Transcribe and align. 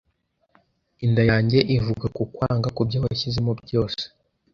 Inda 1.05 1.21
yanjye 1.31 1.59
ivuga 1.75 2.05
kukwanga 2.17 2.67
kubyo 2.75 2.97
wanshizemo 3.03 3.51
byose 3.63 4.03